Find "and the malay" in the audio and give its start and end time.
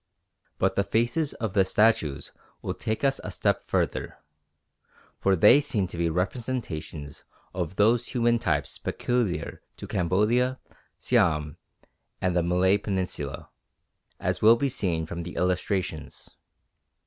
12.19-12.79